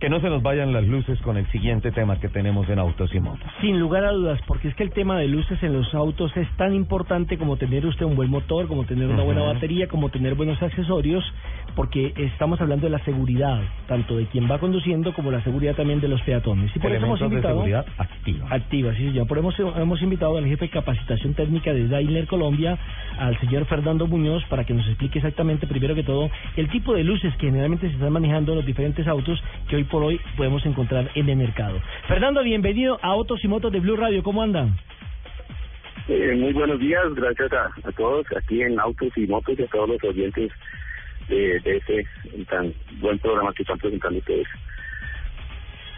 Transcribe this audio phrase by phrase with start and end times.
[0.00, 3.14] Que no se nos vayan las luces con el siguiente tema que tenemos en Autos
[3.14, 3.46] y Motos.
[3.60, 6.48] Sin lugar a dudas, porque es que el tema de luces en los autos es
[6.56, 10.36] tan importante como tener usted un buen motor, como tener una buena batería, como tener
[10.36, 11.22] buenos accesorios,
[11.76, 16.00] porque estamos hablando de la seguridad, tanto de quien va conduciendo como la seguridad también
[16.00, 16.74] de los peatones.
[16.74, 18.46] Y por eso hemos Elementos de invitado seguridad activa.
[18.48, 19.26] activa, sí señor.
[19.26, 22.78] Por eso hemos, hemos invitado al jefe de capacitación técnica de Daimler Colombia,
[23.18, 27.04] al señor Fernando Muñoz, para que nos explique exactamente, primero que todo, el tipo de
[27.04, 29.38] luces que generalmente se están manejando en los diferentes autos
[29.68, 31.80] que hoy por hoy podemos encontrar en el mercado.
[32.08, 34.22] Fernando, bienvenido a Autos y Motos de Blue Radio.
[34.22, 34.78] ¿Cómo andan?
[36.08, 39.66] Eh, muy buenos días, gracias a, a todos aquí en Autos y Motos y a
[39.66, 40.50] todos los oyentes
[41.28, 42.06] de, de este
[42.48, 44.46] tan buen programa que están presentando ustedes.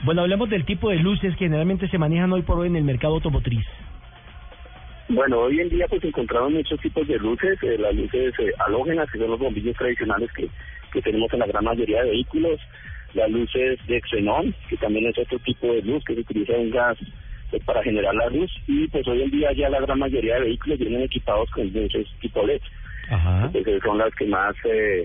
[0.04, 2.84] Bueno, hablemos del tipo de luces que generalmente se manejan hoy por hoy en el
[2.84, 3.64] mercado automotriz.
[5.08, 9.10] Bueno, hoy en día pues encontramos muchos tipos de luces, eh, las luces eh, halógenas,
[9.10, 10.48] que son los bombillos tradicionales que,
[10.92, 12.60] que tenemos en la gran mayoría de vehículos,
[13.14, 16.70] las luces de xenón, que también es otro tipo de luz que se utiliza un
[16.70, 16.98] gas
[17.50, 20.46] pues, para generar la luz, y pues hoy en día ya la gran mayoría de
[20.46, 22.60] vehículos vienen equipados con luces tipo LED.
[23.10, 23.46] Ajá.
[23.46, 25.04] Entonces son las que más, eh,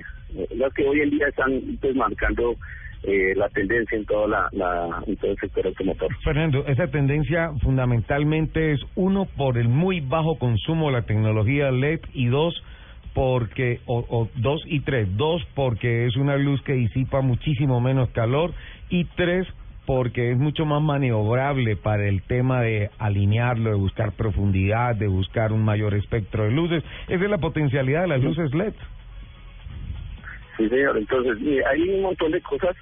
[0.56, 2.56] las que hoy en día están pues marcando
[3.04, 6.10] eh, la tendencia en toda la, la en todo el sector automotor.
[6.24, 12.02] Fernando, esa tendencia fundamentalmente es uno por el muy bajo consumo de la tecnología LED
[12.14, 12.64] y dos
[13.18, 18.12] porque o, o dos y tres, dos porque es una luz que disipa muchísimo menos
[18.12, 18.54] calor
[18.92, 19.48] y tres
[19.88, 25.52] porque es mucho más maniobrable para el tema de alinearlo, de buscar profundidad, de buscar
[25.52, 26.84] un mayor espectro de luces.
[27.08, 28.74] Esa es la potencialidad de las luces LED.
[30.58, 30.96] Sí, señor.
[31.00, 32.76] Entonces, mire, hay un montón de cosas.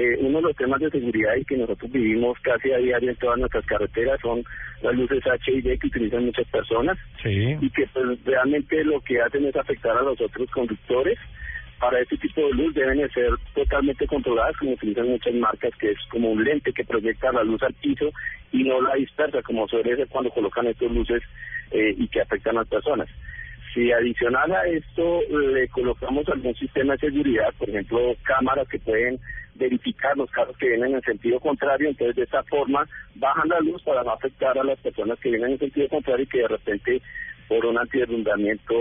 [0.00, 3.16] Eh, uno de los temas de seguridad y que nosotros vivimos casi a diario en
[3.16, 4.44] todas nuestras carreteras son
[4.80, 7.56] las luces HID que utilizan muchas personas Sí.
[7.60, 11.18] y que pues, realmente lo que hacen es afectar a los otros conductores.
[11.80, 15.90] Para este tipo de luz deben de ser totalmente controladas, como utilizan muchas marcas, que
[15.90, 18.12] es como un lente que proyecta la luz al piso
[18.52, 21.22] y no la dispersa, como suele ser cuando colocan estas luces
[21.72, 23.08] eh, y que afectan a las personas.
[23.74, 29.18] Si adicional a esto le colocamos algún sistema de seguridad, por ejemplo, cámaras que pueden
[29.58, 33.82] verificar los carros que vienen en sentido contrario, entonces de esa forma bajan la luz
[33.82, 37.02] para no afectar a las personas que vienen en sentido contrario y que de repente
[37.48, 38.74] por un antiderrundamiento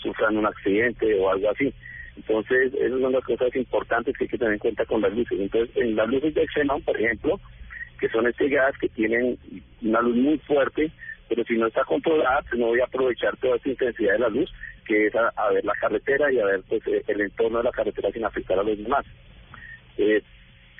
[0.00, 1.72] sufran un accidente o algo así.
[2.16, 5.40] Entonces, esas son las cosas importantes que hay que tener en cuenta con las luces.
[5.40, 7.40] Entonces, en las luces de xenón, por ejemplo,
[7.98, 9.38] que son este gas que tienen
[9.80, 10.90] una luz muy fuerte,
[11.28, 14.28] pero si no está controlada, pues no voy a aprovechar toda esta intensidad de la
[14.28, 14.52] luz,
[14.84, 17.70] que es a, a ver la carretera y a ver pues el entorno de la
[17.70, 19.06] carretera sin afectar a los demás.
[19.98, 20.22] Eh,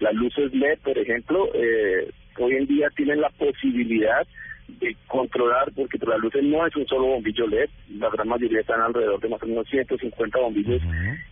[0.01, 4.27] las luces LED, por ejemplo, eh, hoy en día tienen la posibilidad
[4.69, 7.69] de controlar, porque las luces no es un solo bombillo LED,
[7.99, 10.81] la gran mayoría están alrededor de más o menos 150 bombillos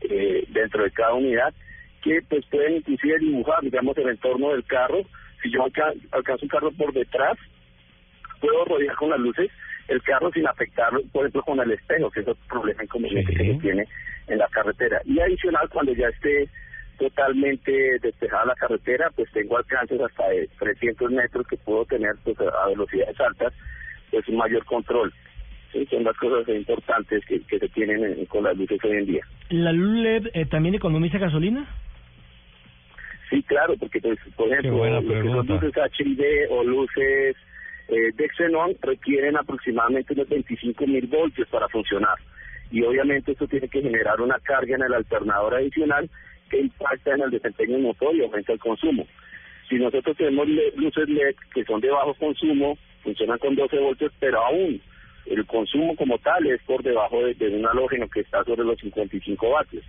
[0.03, 1.55] eh, dentro de cada unidad,
[2.03, 5.03] que pues pueden inclusive dibujar, digamos, el entorno del carro.
[5.43, 7.39] Si yo alca- alcanzo un carro por detrás,
[8.41, 9.51] puedo rodear con las luces
[9.89, 13.39] el carro sin afectar, por ejemplo, con el espejo, que es otro problema inconveniente Sí.
[13.39, 13.85] que se tiene
[14.27, 15.01] en la carretera.
[15.05, 16.49] Y adicional, cuando ya esté
[16.99, 22.37] totalmente despejada la carretera, pues tengo alcances hasta de 300 metros que puedo tener pues,
[22.41, 23.53] a velocidades altas,
[24.11, 25.13] pues un mayor control.
[25.73, 29.07] Sí, son las cosas importantes que, que se tienen en- con las luces hoy en
[29.07, 29.25] día.
[29.51, 31.67] ¿La luz LED eh, también economiza gasolina?
[33.31, 37.37] Sí, claro, porque pues, por ejemplo, lo que son luces HID o luces
[37.89, 42.17] eh, de xenón requieren aproximadamente unos 25 mil voltios para funcionar.
[42.71, 46.09] Y obviamente esto tiene que generar una carga en el alternador adicional
[46.49, 49.07] que impacta en el desempeño del motor y aumenta el consumo.
[49.69, 54.45] Si nosotros tenemos luces LED que son de bajo consumo, funcionan con 12 voltios, pero
[54.45, 54.81] aún
[55.27, 59.51] el consumo como tal es por debajo de, un halógeno que está sobre los 55
[59.51, 59.85] vatios.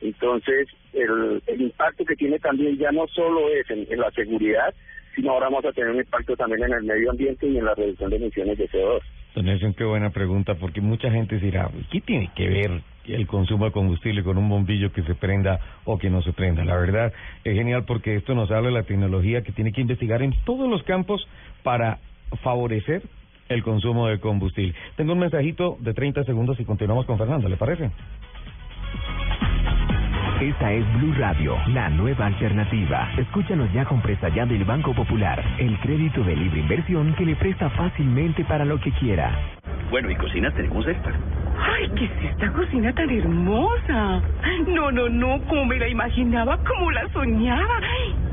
[0.00, 4.74] Entonces, el, impacto que tiene también ya no solo es en, en la seguridad,
[5.14, 7.74] sino ahora vamos a tener un impacto también en el medio ambiente y en la
[7.74, 9.00] reducción de emisiones de CO2.
[9.34, 12.82] Don Nelson, qué buena pregunta, porque mucha gente dirá, ¿qué tiene que ver
[13.14, 16.64] el consumo de combustible con un bombillo que se prenda o que no se prenda?
[16.64, 17.12] La verdad
[17.44, 20.68] es genial porque esto nos habla de la tecnología que tiene que investigar en todos
[20.68, 21.26] los campos
[21.62, 21.98] para
[22.42, 23.02] favorecer
[23.48, 24.74] el consumo de combustible.
[24.96, 27.90] Tengo un mensajito de 30 segundos y continuamos con Fernando, ¿le parece?
[30.40, 33.12] Esta es Blue Radio, la nueva alternativa.
[33.18, 37.36] Escúchanos ya con presta ya del Banco Popular, el crédito de libre inversión que le
[37.36, 39.38] presta fácilmente para lo que quiera.
[39.90, 41.12] Bueno, ¿y cocinas tenemos esta?
[41.60, 44.22] ¡Ay, qué es esta cocina tan hermosa!
[44.66, 47.80] No, no, no, como me la imaginaba, como la soñaba.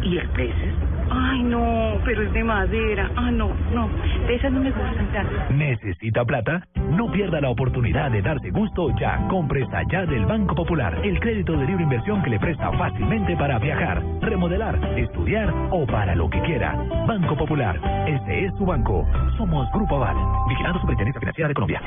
[0.01, 0.97] ¿Y el precio?
[1.09, 3.09] Ay, no, pero es de madera.
[3.15, 3.89] Ah, no, no.
[4.27, 5.53] De esas no me gustan tanto.
[5.53, 6.63] ¿Necesita plata?
[6.91, 9.25] No pierda la oportunidad de darse gusto ya.
[9.29, 13.59] Compre allá del Banco Popular, el crédito de libre inversión que le presta fácilmente para
[13.59, 16.75] viajar, remodelar, estudiar o para lo que quiera.
[17.07, 19.07] Banco Popular, este es su banco.
[19.37, 20.17] Somos Grupo Aval,
[20.49, 21.81] vigilando Superintendencia Financiera de Colombia.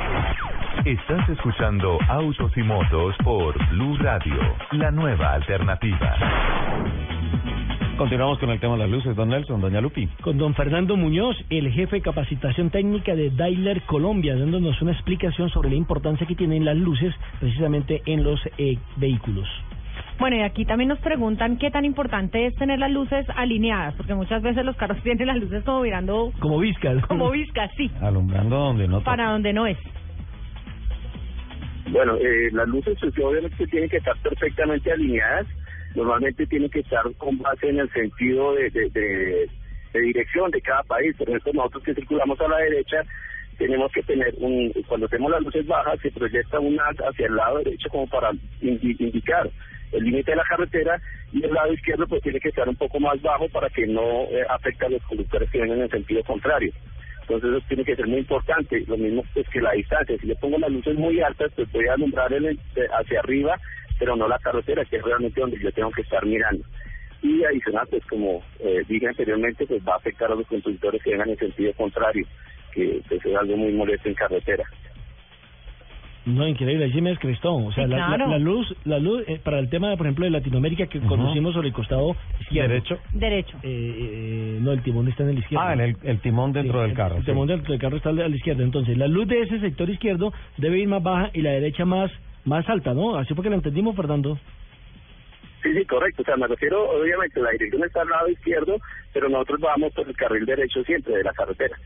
[0.84, 4.34] Estás escuchando Autos y Motos por Blue Radio,
[4.72, 6.16] la nueva alternativa.
[7.98, 10.06] Continuamos con el tema de las luces, don Nelson, doña Lupi.
[10.22, 15.50] Con don Fernando Muñoz, el jefe de capacitación técnica de Daimler Colombia, dándonos una explicación
[15.50, 19.46] sobre la importancia que tienen las luces precisamente en los eh, vehículos.
[20.18, 24.14] Bueno, y aquí también nos preguntan qué tan importante es tener las luces alineadas, porque
[24.14, 27.04] muchas veces los carros tienen las luces como mirando Como viscas.
[27.06, 29.76] como viscas, sí, Alumbrando donde no para donde no es.
[31.90, 35.46] Bueno, eh, las luces pues, obviamente tienen que estar perfectamente alineadas.
[35.94, 38.70] Normalmente tienen que estar con base en el sentido de,
[39.94, 41.16] dirección de cada país.
[41.16, 43.02] Por ejemplo, nosotros que circulamos a la derecha
[43.58, 47.58] tenemos que tener un, cuando tenemos las luces bajas se proyecta una hacia el lado
[47.58, 48.32] derecho como para
[48.62, 49.50] indi- indicar
[49.92, 51.00] el límite de la carretera
[51.32, 54.22] y el lado izquierdo pues tiene que estar un poco más bajo para que no
[54.30, 56.72] eh, afecte a los conductores que vienen en el sentido contrario.
[57.22, 58.84] Entonces eso tiene que ser muy importante.
[58.86, 60.16] Lo mismo pues que la distancia.
[60.18, 62.58] Si yo pongo las luces muy altas, pues voy a alumbrar el-
[62.98, 63.58] hacia arriba,
[63.98, 66.64] pero no la carretera, que es realmente donde yo tengo que estar mirando.
[67.22, 71.10] Y adicional, pues como eh, dije anteriormente, pues va a afectar a los conductores que
[71.10, 72.26] vengan en sentido contrario,
[72.72, 74.64] que pues, es algo muy molesto en carretera.
[76.34, 77.54] No, increíble, allí me descrestó.
[77.54, 78.28] O sea, Sí, la, la- claro.
[78.28, 81.08] la luz, la luz eh, para el tema, por ejemplo, de Latinoamérica que Ujú.
[81.08, 82.68] conducimos sobre el costado izquierdo.
[82.68, 82.98] Derecho.
[83.12, 83.56] Derecho.
[83.62, 85.64] Eh, eh, no, el timón está en el izquierdo.
[85.64, 87.16] Ah, en el, el timón dentro Sí, del carro.
[87.16, 87.30] El sí.
[87.30, 88.62] timón dentro del carro está a la izquierda.
[88.62, 92.10] Entonces, la luz de ese sector izquierdo debe ir más baja y la derecha más
[92.44, 93.16] más alta, ¿no?
[93.16, 94.38] Así porque la entendimos, Fernando.
[95.62, 96.22] Sí, sí, correcto.
[96.22, 98.78] O sea, me refiero, obviamente, la dirección está al lado izquierdo,
[99.12, 101.76] pero nosotros vamos por el carril derecho siempre de la carretera.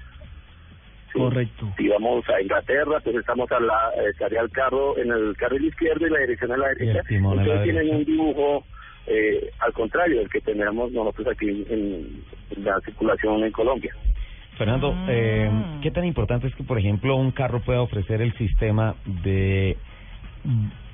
[1.14, 1.18] Sí.
[1.20, 1.72] Correcto.
[1.78, 5.64] Si vamos a Inglaterra, pues estamos a la, eh, estaría el carro en el carril
[5.64, 7.00] izquierdo y la dirección a la derecha.
[7.00, 7.96] Ustedes tienen derecha.
[7.96, 8.64] un dibujo
[9.06, 13.94] eh, al contrario del que tenemos nosotros aquí en, en la circulación en Colombia.
[14.58, 15.06] Fernando, Mm.
[15.08, 15.50] eh,
[15.82, 19.76] ¿qué tan importante es que, por ejemplo, un carro pueda ofrecer el sistema de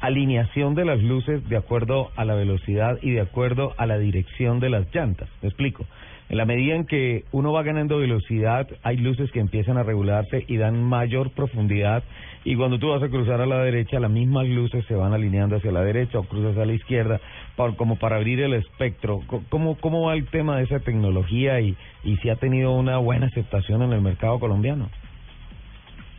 [0.00, 4.60] alineación de las luces de acuerdo a la velocidad y de acuerdo a la dirección
[4.60, 5.28] de las llantas?
[5.42, 5.86] Me explico.
[6.30, 10.44] En la medida en que uno va ganando velocidad, hay luces que empiezan a regularse
[10.46, 12.04] y dan mayor profundidad.
[12.44, 15.56] Y cuando tú vas a cruzar a la derecha, las mismas luces se van alineando
[15.56, 17.20] hacia la derecha o cruzas a la izquierda,
[17.56, 19.20] por- como para abrir el espectro.
[19.48, 23.26] ¿Cómo, ¿Cómo va el tema de esa tecnología y, y si ha tenido una buena
[23.26, 24.88] aceptación en el mercado colombiano?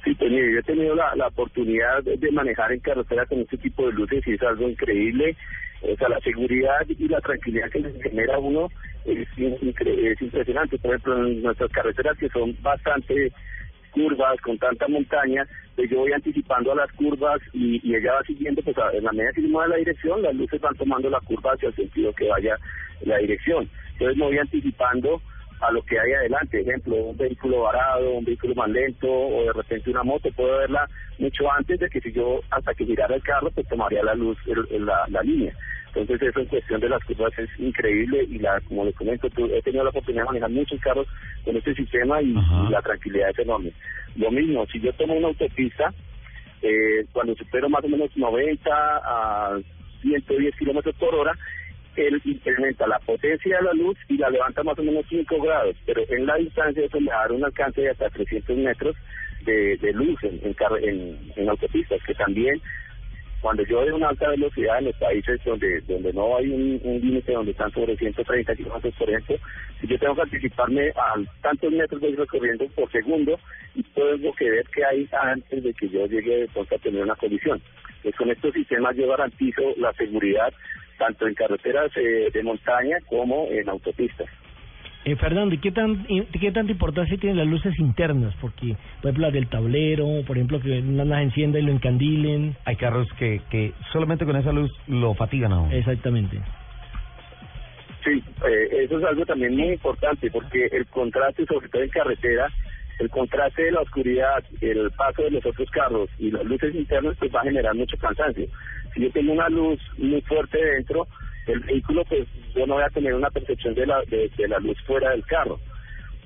[0.04, 3.58] Sí, mire, yo he tenido la, la oportunidad de, de manejar en carretera con este
[3.58, 5.38] tipo de luces y es algo increíble.
[5.84, 8.72] O sea, la seguridad y la tranquilidad que les genera uno
[9.06, 10.78] es, es impresionante.
[10.78, 13.32] Por ejemplo, en nuestras carreteras que son bastante
[13.92, 15.46] curvas, con tanta montaña,
[15.76, 19.04] pues yo voy anticipando a las curvas y, y ella va siguiendo, pues a- en
[19.04, 21.76] la medida que se mueve la dirección, las luces van tomando la curva hacia el
[21.76, 22.58] sentido que vaya
[23.02, 23.70] la dirección.
[23.94, 25.22] Entonces me voy anticipando
[25.62, 29.54] a lo que hay adelante, ejemplo, un vehículo varado, un vehículo más lento o de
[29.54, 33.22] repente una moto, puedo verla mucho antes de que si yo hasta que girara el
[33.24, 35.54] carro pues tomaría la luz, el- el- la, la línea.
[35.94, 39.62] Entonces eso en cuestión de las curvas es increíble y la como les comento, he
[39.62, 41.08] tenido la oportunidad de manejar muchos carros
[41.46, 42.32] con este sistema y,
[42.68, 43.72] y la tranquilidad es enorme.
[44.16, 45.94] Lo mismo, si yo tomo una autopista,
[46.62, 49.60] eh, cuando supero más o menos 90 a
[50.02, 51.34] 110 kilómetros por hora,
[51.96, 55.76] él incrementa la potencia de la luz y la levanta más o menos 5 grados,
[55.86, 58.96] pero en la distancia eso me da un alcance de hasta 300 metros
[59.44, 62.62] de, de luz en, en, en, autopistas, que también
[63.42, 67.02] cuando yo a una alta velocidad en los países donde donde no hay un, un
[67.02, 69.38] límite donde están sobre 130 kilómetros por ejemplo,
[69.80, 73.40] si yo tengo que anticiparme a tantos metros de recorriendo por segundo
[73.74, 77.16] y tengo que ver qué hay antes de que yo llegue de a tener una
[77.16, 77.60] colisión.
[78.04, 80.54] Pues con estos sistemas yo garantizo la seguridad
[81.02, 84.30] tanto en carreteras eh, de montaña como en autopistas.
[85.04, 88.36] Eh, Fernando, ¿y qué, tan, qué tanta importancia tienen las luces internas?
[88.40, 92.56] Porque, por ejemplo, las del tablero, por ejemplo, que una las encienda y lo encandilen.
[92.66, 95.74] Hay carros que, que solamente con esa luz lo fatigan a uno.
[95.74, 96.38] Exactamente.
[98.04, 102.48] Sí, eh, eso es algo también muy importante porque el contraste, sobre todo en carretera,
[103.00, 107.16] el contraste de la oscuridad, el paso de los otros carros y las luces internas,
[107.18, 108.46] pues va a generar mucho cansancio.
[108.94, 111.08] Si yo tengo una luz muy fuerte dentro,
[111.48, 114.60] el vehículo, pues yo no voy a tener una percepción de la, de, de la
[114.60, 115.60] luz fuera del carro.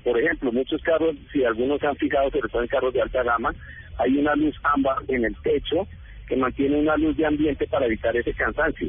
[0.04, 3.22] Por ejemplo, muchos carros, si algunos se han fijado, sobre todo en carros de alta
[3.22, 3.52] gama,
[3.98, 5.86] hay una luz ámbar en el techo
[6.28, 8.88] que mantiene una luz de ambiente para evitar ese cansancio.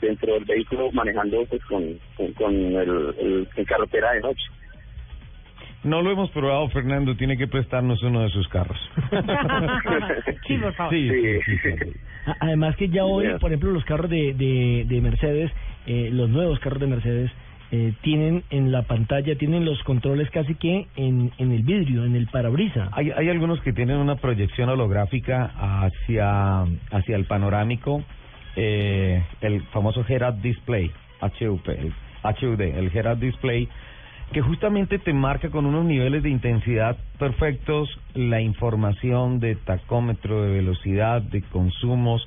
[0.00, 4.42] Dentro del vehículo manejando pues con, con, con el, el, en carretera de noche.
[5.82, 7.16] No lo hemos probado, Fernando.
[7.16, 8.78] Tiene que prestarnos uno de sus carros.
[10.46, 10.92] sí, por favor.
[10.94, 11.92] Sí, sí, sí, sí.
[12.26, 15.50] A- Además que ya hoy, por ejemplo, los carros de, de, de Mercedes,
[15.86, 17.30] eh, los nuevos carros de Mercedes,
[17.72, 22.16] eh, tienen en la pantalla, tienen los controles casi que en, en el vidrio, en
[22.16, 22.88] el parabrisa.
[22.92, 25.52] Hay, hay algunos que tienen una proyección holográfica
[25.84, 28.02] hacia, hacia el panorámico,
[28.56, 30.90] eh, el famoso head-up display,
[31.22, 31.92] HUP, el
[32.24, 33.68] HUD, el head-up display,
[34.32, 40.52] que justamente te marca con unos niveles de intensidad perfectos la información de tacómetro, de
[40.52, 42.24] velocidad, de consumos,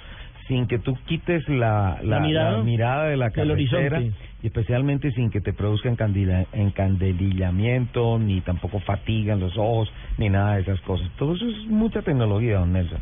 [0.48, 4.12] sin que tú quites la, La mirada mirada de la carretera y
[4.44, 10.64] especialmente sin que te produzca encandelillamiento, ni tampoco fatiga en los ojos, ni nada de
[10.64, 11.10] esas cosas.
[11.18, 13.00] Todo eso es mucha tecnología, don Nelson.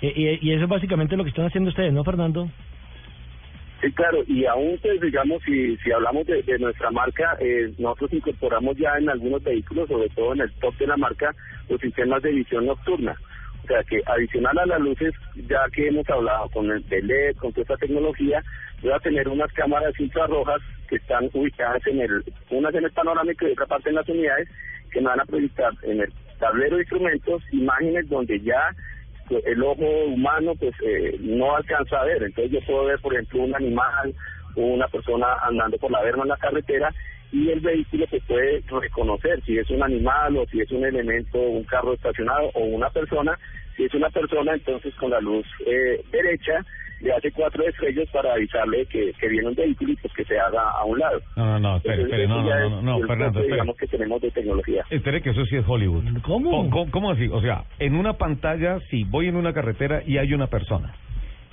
[0.00, 2.48] Y, y eso es básicamente lo que están haciendo ustedes, ¿no, Fernando?
[3.82, 8.12] Sí, claro, y aún, pues, digamos, si, si hablamos de, de nuestra marca, eh, nosotros
[8.12, 11.34] incorporamos ya en algunos vehículos, sobre todo en el top de la marca,
[11.68, 13.16] los sistemas de visión nocturna.
[13.64, 15.12] O sea, que adicional a las luces,
[15.48, 18.40] ya que hemos hablado con el LED, con toda esta tecnología,
[18.82, 23.48] voy a tener unas cámaras infrarrojas que están ubicadas en el, unas en el panorámico
[23.48, 24.48] y otra parte en las unidades,
[24.92, 28.70] que me van a proyectar en el tablero de instrumentos imágenes donde ya
[29.44, 32.22] el ojo humano pues eh, no alcanza a ver.
[32.22, 34.14] Entonces yo puedo ver, por ejemplo, un animal
[34.56, 36.92] o una persona andando por la verma en la carretera
[37.32, 41.38] y el vehículo se puede reconocer si es un animal o si es un elemento,
[41.38, 43.38] un carro estacionado o una persona.
[43.76, 46.64] Si es una persona, entonces con la luz eh, derecha
[47.02, 50.38] le hace cuatro estrellas para avisarle que, que viene un vehículo y pues que se
[50.38, 51.20] haga a un lado.
[51.36, 53.54] No, no, no, espere, Entonces, espere, no, no, no, no, el Fernando, espere.
[53.54, 54.84] digamos que tenemos de tecnología.
[54.90, 56.04] Espere que eso sí es Hollywood.
[56.22, 56.70] ¿Cómo?
[56.70, 57.28] ¿Cómo, cómo así?
[57.32, 60.94] O sea, en una pantalla, sí, voy en una carretera y hay una persona.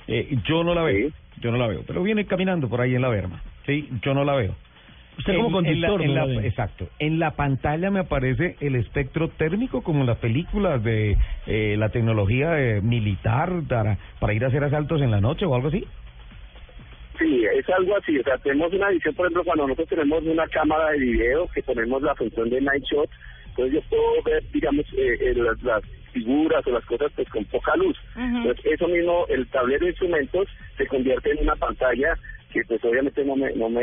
[0.06, 1.14] Eh, yo no la veo, Sí.
[1.40, 3.88] yo no la veo, pero viene caminando por ahí en la verma, ¿sí?
[4.02, 4.54] Yo no la veo.
[5.20, 6.88] Usted como En- en la- conductor, en ¿no la- exacto.
[6.98, 11.88] En la pantalla me aparece el espectro térmico como en las películas de eh, la
[11.90, 15.84] tecnología eh, militar para, para ir a hacer asaltos en la noche o algo así.
[17.18, 18.18] Sí, es algo así.
[18.18, 21.62] O sea, tenemos una visión, por ejemplo, cuando nosotros tenemos una cámara de video que
[21.62, 23.10] ponemos la función de night shot,
[23.50, 27.44] entonces yo puedo ver, digamos, eh, eh, las, las figuras o las cosas pues con
[27.46, 27.96] poca luz.
[28.16, 28.24] Ujú.
[28.38, 30.48] Entonces, eso mismo, el tablero de instrumentos
[30.78, 32.16] se convierte en una pantalla
[32.52, 33.82] que pues obviamente no me, no me,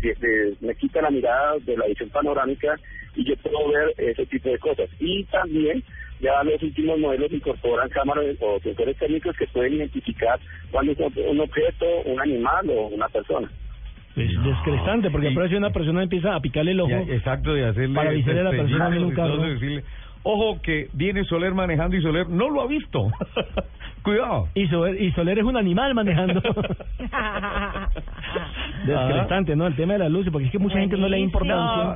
[0.00, 2.76] de- de- me quita la mirada de la visión panorámica
[3.16, 4.88] y yo puedo ver ese tipo de cosas.
[5.00, 5.82] Y también
[6.20, 10.38] ya los últimos modelos incorporan cámaras o sensores térmicos que pueden identificar
[10.70, 13.50] cuando es un objeto, un animal o una persona.
[14.16, 14.48] Es No.
[14.48, 16.90] descrestante, porque Y- por si una persona empieza a picarle el ojo.
[16.90, 18.88] Ya, exacto, de hacerle Para avisarle a la persona
[20.28, 23.08] ojo que viene Soler manejando y Soler no lo ha visto.
[24.02, 24.48] Cuidado.
[24.54, 26.40] Y Soler, y Soler es un animal manejando.
[28.86, 29.66] Descrestante, ¿no?
[29.66, 31.18] El tema de las luces, porque es que mucha gente no le.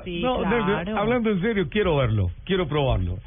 [0.05, 0.99] Sí, no, claro.
[0.99, 3.19] Hablando en serio, quiero verlo, quiero probarlo.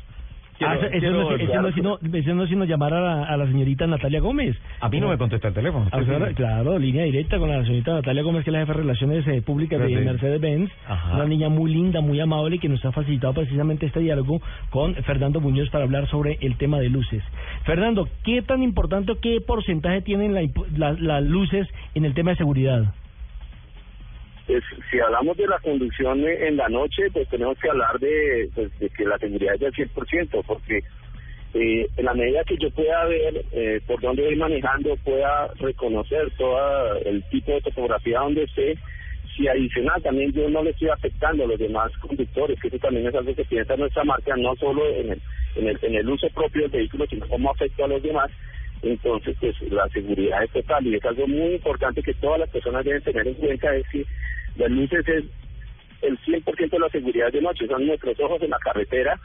[0.58, 3.36] Quiero- Ah, eso- no eso no sino- eso no es sino llamar a la, a
[3.38, 4.56] la señorita Natalia Gómez.
[4.80, 5.88] A mí no me contesta el teléfono.
[5.92, 8.80] Ah, claro, claro, línea directa con la señorita Natalia Gómez, que es la jefa de
[8.80, 9.86] Relaciones eh, Públicas de.
[10.06, 10.72] Mercedes-Benz.
[11.16, 15.42] Una niña muy linda, muy amable, que nos ha facilitado precisamente este diálogo con Fernando
[15.42, 17.22] Muñoz para hablar sobre el tema de luces.
[17.66, 22.38] Fernando, ¿qué tan importante o qué porcentaje tienen la- las luces en el tema de
[22.38, 22.94] seguridad?
[24.48, 28.80] Pues, si hablamos de la conducción en la noche, pues tenemos que hablar de, pues,
[28.80, 30.84] de que la seguridad es del 100%, porque
[31.56, 36.32] eh, en la medida que yo pueda ver eh, por dónde voy manejando, pueda reconocer
[36.38, 38.78] todo el tipo de topografía donde esté,
[39.36, 43.08] si adicional también yo no le estoy afectando a los demás conductores, que eso también
[43.08, 45.22] es algo que piensa nuestra marca, no solo en el,
[45.56, 48.30] en el, en el uso propio del vehículo, sino cómo afecta a los demás,
[48.86, 52.86] entonces pues la seguridad es total y es algo muy importante que todas las personas
[52.86, 54.06] deben tener en cuenta, es que
[54.58, 55.26] las luces es
[56.02, 59.20] el 100% de la seguridad de noche, son nuestros ojos en la carretera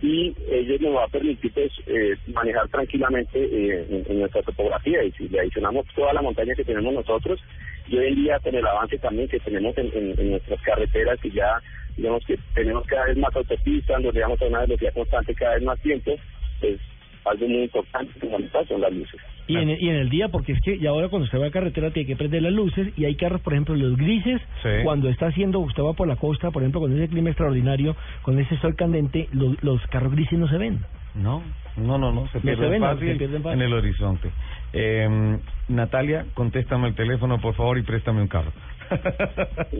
[0.00, 5.12] y ellos nos va a permitir pues, eh, manejar tranquilamente eh, en, nuestra topografía y
[5.12, 7.40] si le adicionamos toda la montaña que tenemos nosotros
[7.86, 11.60] y hoy en día con el avance también que tenemos en, nuestras carreteras y ya
[11.96, 15.62] digamos que tenemos cada vez más autopistas donde vamos a una velocidad constante cada vez
[15.62, 16.16] más tiempo
[16.60, 16.80] pues
[17.24, 20.52] algo muy importante fundamental son las luces Y en, el, y en el día, porque
[20.52, 23.04] es que ya ahora cuando usted va a carretera tiene que prender las luces y
[23.04, 24.68] hay carros, por ejemplo, los grises, Sí.
[24.84, 28.38] cuando está haciendo, usted va por la costa, por ejemplo, con ese clima extraordinario, con
[28.38, 30.80] ese sol candente, lo- los carros grises no se ven.
[31.14, 31.42] No,
[31.76, 33.60] no, no, no, se No pierde se ven, no, fácil se pierden fácil.
[33.60, 34.30] en el horizonte.
[34.72, 35.38] Eh,
[35.68, 38.52] Natalia, contéstame el teléfono, por favor, y préstame un carro.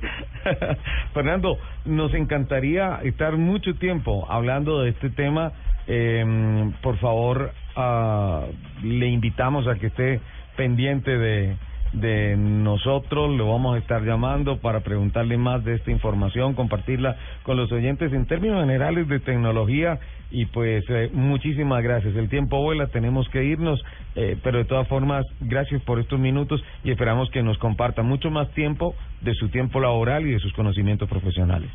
[1.14, 5.52] Fernando, nos encantaría estar mucho tiempo hablando de este tema.
[5.86, 8.44] Eh, por favor, ah,
[8.82, 10.20] le invitamos a que esté
[10.56, 11.56] pendiente de,
[11.92, 13.30] de nosotros.
[13.36, 18.12] Lo vamos a estar llamando para preguntarle más de esta información, compartirla con los oyentes
[18.12, 19.98] en términos generales de tecnología.
[20.30, 22.16] Y pues eh, muchísimas gracias.
[22.16, 23.82] El tiempo vuela, tenemos que irnos,
[24.14, 28.30] eh, pero de todas formas, gracias por estos minutos y esperamos que nos comparta mucho
[28.30, 31.70] más tiempo de su tiempo laboral y de sus conocimientos profesionales.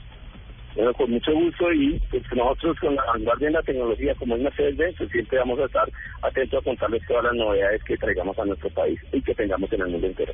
[0.78, 4.44] Bueno, con mucho gusto y pues nosotros con la vanguardia en la tecnología como es
[4.44, 5.90] Mercedes, pues siempre vamos a estar
[6.22, 9.82] atentos a contarles todas las novedades que traigamos a nuestro país y que tengamos en
[9.82, 10.34] el mundo entero.